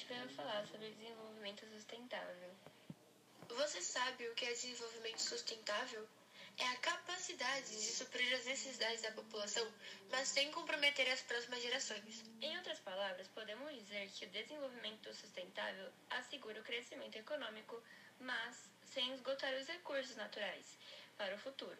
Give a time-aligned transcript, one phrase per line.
[0.00, 2.50] gente vai falar sobre desenvolvimento sustentável.
[3.48, 6.06] Você sabe o que é desenvolvimento sustentável?
[6.56, 9.66] É a capacidade de suprir as necessidades da população,
[10.10, 12.24] mas sem comprometer as próximas gerações.
[12.40, 17.82] Em outras palavras, podemos dizer que o desenvolvimento sustentável assegura o crescimento econômico,
[18.20, 20.78] mas sem esgotar os recursos naturais
[21.16, 21.78] para o futuro.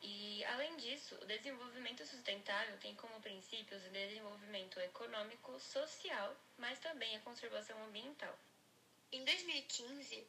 [0.00, 0.63] E, além
[0.94, 7.76] disso, o desenvolvimento sustentável tem como princípios o desenvolvimento econômico, social, mas também a conservação
[7.84, 8.38] ambiental.
[9.10, 10.24] Em 2015,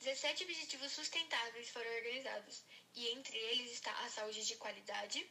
[0.00, 2.62] 17 objetivos sustentáveis foram organizados,
[2.94, 5.26] e entre eles está a saúde de qualidade,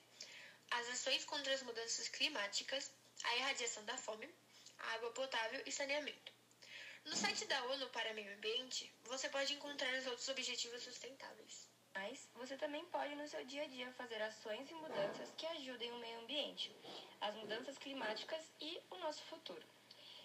[0.72, 2.92] as ações contra as mudanças climáticas,
[3.24, 4.28] a erradiação da fome,
[4.80, 6.34] a água potável e saneamento.
[7.06, 11.68] No site da ONU para Meio Ambiente, você pode encontrar os outros objetivos sustentáveis.
[11.94, 15.92] Mas você também pode no seu dia a dia fazer ações e mudanças que ajudem
[15.92, 16.76] o meio ambiente,
[17.22, 19.66] as mudanças climáticas e o nosso futuro.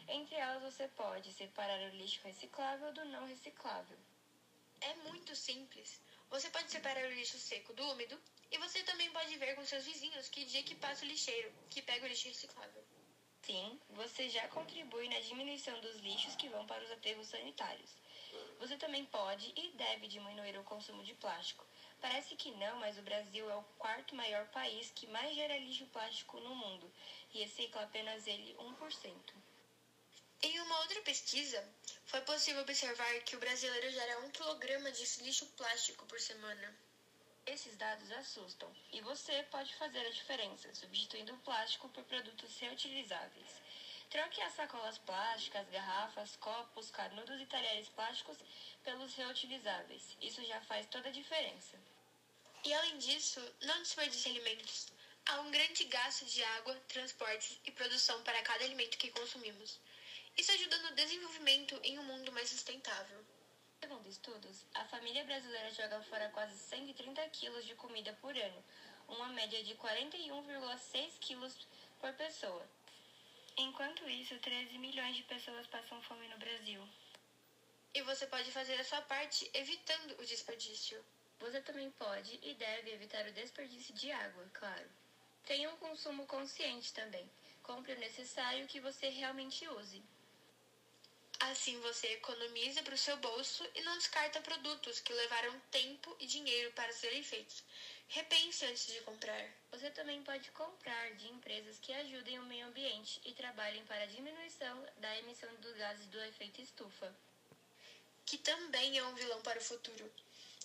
[0.09, 3.99] Entre elas, você pode separar o lixo reciclável do não reciclável.
[4.81, 6.01] É muito simples.
[6.31, 8.19] Você pode separar o lixo seco do úmido
[8.51, 11.83] e você também pode ver com seus vizinhos que dia que passa o lixeiro, que
[11.83, 12.83] pega o lixo reciclável.
[13.43, 17.91] Sim, você já contribui na diminuição dos lixos que vão para os aterros sanitários.
[18.59, 21.65] Você também pode e deve diminuir o consumo de plástico.
[22.01, 25.87] Parece que não, mas o Brasil é o quarto maior país que mais gera lixo
[25.87, 26.93] plástico no mundo
[27.33, 29.35] e recicla apenas ele 1%.
[30.41, 31.69] Em uma outra pesquisa,
[32.07, 36.73] foi possível observar que o brasileiro gera um quilograma de lixo plástico por semana.
[37.45, 43.49] Esses dados assustam e você pode fazer a diferença substituindo o plástico por produtos reutilizáveis.
[44.11, 48.39] Troque as sacolas plásticas, garrafas, copos, canudos e talheres plásticos
[48.83, 50.17] pelos reutilizáveis.
[50.23, 51.79] Isso já faz toda a diferença.
[52.65, 54.89] E além disso, não desperdice alimentos.
[55.27, 59.79] Há um grande gasto de água, transportes e produção para cada alimento que consumimos.
[60.39, 63.23] Isso ajuda no desenvolvimento em um mundo mais sustentável.
[63.79, 68.65] Segundo estudos, a família brasileira joga fora quase 130 quilos de comida por ano,
[69.07, 71.55] uma média de 41,6 quilos
[72.01, 72.78] por pessoa.
[73.61, 76.81] Enquanto isso, 13 milhões de pessoas passam fome no Brasil.
[77.93, 81.05] E você pode fazer a sua parte evitando o desperdício.
[81.41, 84.89] Você também pode e deve evitar o desperdício de água, claro.
[85.45, 87.29] Tenha um consumo consciente também.
[87.61, 90.05] Compre o necessário que você realmente use.
[91.41, 96.27] Assim você economiza para o seu bolso e não descarta produtos que levaram tempo e
[96.27, 97.63] dinheiro para serem feitos.
[98.09, 99.49] Repense antes de comprar.
[99.71, 104.07] Você também pode comprar de empresas que ajudem o meio ambiente e trabalhem para a
[104.07, 107.15] diminuição da emissão dos gases do efeito estufa.
[108.27, 110.13] Que também é um vilão para o futuro.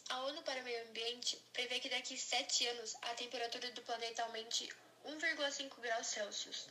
[0.09, 3.81] A ONU para o Meio Ambiente prevê que daqui a sete anos a temperatura do
[3.83, 4.67] planeta aumente
[5.05, 6.67] 1,5 graus Celsius.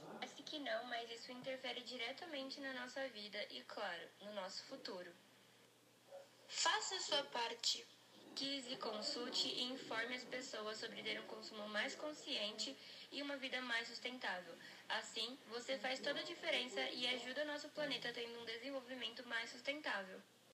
[0.52, 5.10] Que não, mas isso interfere diretamente na nossa vida e, claro, no nosso futuro.
[6.46, 7.86] Faça a sua parte.
[8.34, 12.76] Pesquise, consulte e informe as pessoas sobre ter um consumo mais consciente
[13.10, 14.54] e uma vida mais sustentável.
[14.90, 19.48] Assim, você faz toda a diferença e ajuda o nosso planeta tendo um desenvolvimento mais
[19.48, 20.20] sustentável.